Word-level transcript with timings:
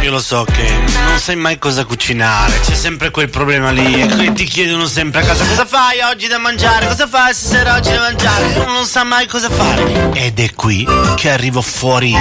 Io 0.00 0.10
lo 0.10 0.20
so 0.20 0.44
che 0.44 0.66
non 1.06 1.18
sai 1.18 1.36
mai 1.36 1.58
cosa 1.58 1.84
cucinare, 1.84 2.60
c'è 2.60 2.74
sempre 2.74 3.10
quel 3.10 3.28
problema 3.28 3.70
lì. 3.70 4.00
E 4.00 4.32
ti 4.32 4.44
chiedono 4.44 4.86
sempre 4.86 5.20
a 5.20 5.24
casa 5.24 5.44
cosa 5.44 5.66
fai 5.66 6.00
oggi 6.00 6.28
da 6.28 6.38
mangiare, 6.38 6.86
cosa 6.86 7.06
fai 7.06 7.34
stasera 7.34 7.74
oggi 7.74 7.90
da 7.90 8.00
mangiare. 8.00 8.44
Uno 8.54 8.72
non 8.72 8.86
sa 8.86 9.04
mai 9.04 9.26
cosa 9.26 9.50
fare. 9.50 10.10
Ed 10.14 10.38
è 10.38 10.54
qui 10.54 10.86
che 11.16 11.30
arrivo 11.30 11.60
fuori 11.60 12.14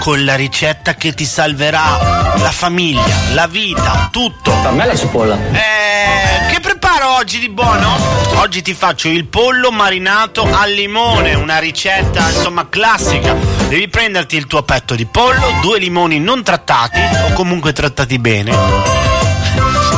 con 0.00 0.24
la 0.24 0.36
ricetta 0.36 0.94
che 0.94 1.12
ti 1.12 1.24
salverà 1.24 2.34
la 2.38 2.50
famiglia, 2.50 3.14
la 3.32 3.46
vita, 3.46 4.08
tutto. 4.10 4.52
A 4.52 4.70
me 4.70 4.86
la 4.86 4.96
cipolla. 4.96 5.36
Eh, 5.52 6.52
che 6.52 6.60
preparo 6.60 7.16
oggi 7.16 7.38
di 7.38 7.50
buono? 7.50 7.98
Oggi 8.36 8.62
ti 8.62 8.72
faccio 8.72 9.08
il 9.08 9.26
pollo 9.26 9.70
marinato 9.70 10.48
al 10.50 10.70
limone, 10.70 11.34
una 11.34 11.58
ricetta 11.58 12.30
insomma 12.30 12.68
classica. 12.68 13.59
Devi 13.70 13.86
prenderti 13.86 14.34
il 14.34 14.48
tuo 14.48 14.64
petto 14.64 14.96
di 14.96 15.06
pollo, 15.06 15.60
due 15.60 15.78
limoni 15.78 16.18
non 16.18 16.42
trattati 16.42 16.98
o 17.24 17.32
comunque 17.34 17.72
trattati 17.72 18.18
bene 18.18 18.98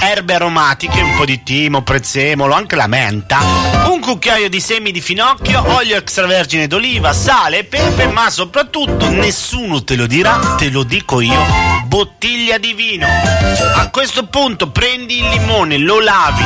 erbe 0.00 0.34
aromatiche, 0.34 1.00
un 1.00 1.16
po' 1.16 1.24
di 1.24 1.42
timo, 1.42 1.82
prezzemolo, 1.82 2.54
anche 2.54 2.76
la 2.76 2.86
menta, 2.86 3.38
un 3.88 4.00
cucchiaio 4.00 4.48
di 4.48 4.60
semi 4.60 4.92
di 4.92 5.00
finocchio, 5.00 5.64
olio 5.74 5.96
extravergine 5.96 6.66
d'oliva, 6.66 7.12
sale 7.12 7.58
e 7.58 7.64
pepe, 7.64 8.06
ma 8.06 8.30
soprattutto 8.30 9.08
nessuno 9.10 9.82
te 9.84 9.96
lo 9.96 10.06
dirà, 10.06 10.54
te 10.56 10.70
lo 10.70 10.84
dico 10.84 11.20
io, 11.20 11.44
bottiglia 11.86 12.58
di 12.58 12.72
vino. 12.72 13.06
A 13.06 13.88
questo 13.90 14.26
punto 14.26 14.70
prendi 14.70 15.18
il 15.18 15.28
limone, 15.28 15.76
lo 15.76 16.00
lavi, 16.00 16.44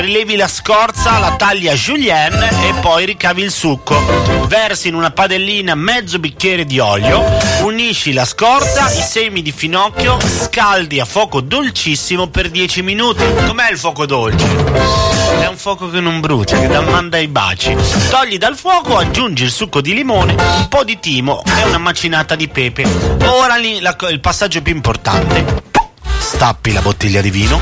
rilevi 0.00 0.36
la 0.36 0.48
scorza, 0.48 1.18
la 1.18 1.36
tagli 1.36 1.68
a 1.68 1.74
julienne 1.74 2.48
e 2.68 2.74
poi 2.80 3.06
ricavi 3.06 3.42
il 3.42 3.50
succo. 3.50 3.98
Versi 4.46 4.88
in 4.88 4.94
una 4.94 5.10
padellina 5.10 5.74
mezzo 5.74 6.18
bicchiere 6.18 6.64
di 6.64 6.78
olio, 6.78 7.24
unisci 7.62 8.12
la 8.12 8.24
scorza, 8.24 8.90
i 8.90 9.02
semi 9.02 9.42
di 9.42 9.52
finocchio, 9.52 10.18
scaldi 10.20 11.00
a 11.00 11.04
fuoco 11.04 11.40
dolcissimo 11.40 12.28
per 12.28 12.50
10 12.50 12.82
minuti. 12.82 13.24
Com'è 13.46 13.70
il 13.70 13.78
fuoco 13.78 14.06
dolce? 14.06 14.46
È 15.40 15.46
un 15.46 15.56
fuoco 15.56 15.90
che 15.90 16.00
non 16.00 16.20
brucia, 16.20 16.58
che 16.58 16.68
manda 16.80 17.18
i 17.18 17.28
baci. 17.28 17.74
Togli 18.10 18.38
dal 18.38 18.56
fuoco, 18.56 18.96
aggiungi 18.96 19.44
il 19.44 19.50
succo 19.50 19.80
di 19.80 19.94
limone, 19.94 20.34
un 20.34 20.68
po' 20.68 20.84
di 20.84 20.98
timo 21.00 21.42
e 21.44 21.64
una 21.64 21.78
macinata 21.78 22.34
di 22.34 22.48
pepe. 22.48 22.84
Ora 23.26 23.56
lì 23.56 23.80
la, 23.80 23.96
il 24.10 24.20
passaggio 24.20 24.62
più 24.62 24.74
importante. 24.74 25.70
Stappi 26.18 26.72
la 26.72 26.80
bottiglia 26.80 27.20
di 27.20 27.30
vino, 27.30 27.60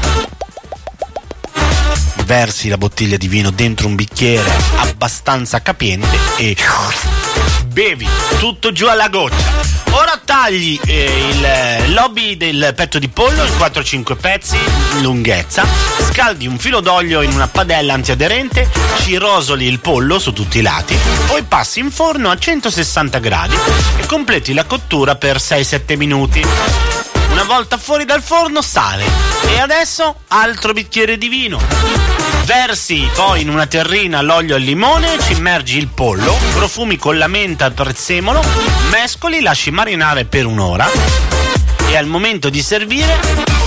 versi 2.31 2.69
la 2.69 2.79
bottiglia 2.79 3.17
di 3.17 3.27
vino 3.27 3.51
dentro 3.51 3.89
un 3.89 3.97
bicchiere 3.97 4.49
abbastanza 4.77 5.63
capiente 5.63 6.17
e 6.37 6.57
bevi 7.67 8.07
tutto 8.39 8.71
giù 8.71 8.87
alla 8.87 9.09
goccia. 9.09 9.35
Ora 9.91 10.21
tagli 10.25 10.79
eh, 10.87 11.83
il 11.85 11.93
lobby 11.93 12.37
del 12.37 12.73
petto 12.77 13.01
di 13.01 13.09
pollo 13.09 13.45
in 13.45 13.51
4-5 13.59 14.17
pezzi 14.17 14.57
lunghezza, 15.01 15.67
scaldi 16.13 16.47
un 16.47 16.57
filo 16.59 16.79
d'olio 16.79 17.23
in 17.23 17.33
una 17.33 17.49
padella 17.49 17.95
antiaderente, 17.95 18.71
ci 19.01 19.17
rosoli 19.17 19.67
il 19.67 19.81
pollo 19.81 20.21
su 20.21 20.33
tutti 20.33 20.59
i 20.59 20.63
lati, 20.63 20.97
poi 21.27 21.43
passi 21.43 21.81
in 21.81 21.91
forno 21.91 22.31
a 22.31 22.39
160 22.39 23.19
gradi 23.19 23.57
e 23.97 24.07
completi 24.07 24.55
la 24.55 24.67
cottura 24.67 25.17
per 25.17 25.39
6-7 25.39 25.97
minuti. 25.97 26.47
Una 27.33 27.45
volta 27.45 27.77
fuori 27.77 28.05
dal 28.05 28.23
forno 28.23 28.61
sale 28.61 29.05
e 29.47 29.59
adesso 29.59 30.17
altro 30.29 30.73
bicchiere 30.73 31.17
di 31.17 31.29
vino. 31.29 32.20
Versi 32.45 33.09
poi 33.15 33.43
in 33.43 33.49
una 33.49 33.67
terrina 33.67 34.21
l'olio 34.23 34.57
al 34.57 34.63
limone, 34.63 35.19
ci 35.21 35.33
immergi 35.33 35.79
il 35.79 35.89
pollo, 35.89 36.37
profumi 36.55 36.97
con 36.97 37.17
la 37.17 37.29
menta 37.29 37.65
al 37.65 37.73
prezzemolo, 37.73 38.43
mescoli, 38.91 39.41
lasci 39.41 39.71
marinare 39.71 40.25
per 40.25 40.47
un'ora 40.47 40.89
e 41.91 41.97
al 41.97 42.07
momento 42.07 42.51
di 42.51 42.63
servire 42.63 43.19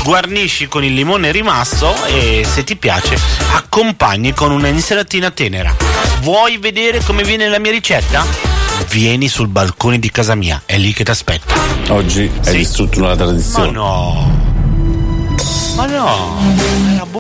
guarnisci 0.04 0.68
con 0.68 0.84
il 0.84 0.94
limone 0.94 1.32
rimasto 1.32 1.94
e 2.06 2.46
se 2.50 2.64
ti 2.64 2.76
piace 2.76 3.18
accompagni 3.54 4.34
con 4.34 4.52
una 4.52 4.68
insalatina 4.68 5.32
tenera. 5.32 5.74
Vuoi 6.22 6.58
vedere 6.58 7.02
come 7.04 7.24
viene 7.24 7.48
la 7.48 7.60
mia 7.60 7.72
ricetta? 7.72 8.26
Vieni 8.90 9.28
sul 9.28 9.48
balcone 9.48 10.00
di 10.00 10.12
casa 10.12 10.36
mia, 10.36 10.62
è 10.66 10.78
lì 10.78 10.94
che 10.94 11.04
ti 11.04 11.12
aspetto. 11.12 11.54
Oggi 11.90 12.30
hai 12.38 12.52
sì. 12.52 12.58
distrutto 12.58 13.00
una 13.00 13.16
tradizione. 13.16 13.72
Ma 13.72 13.72
no. 13.72 14.42
Ma 15.76 15.86
no. 15.86 17.08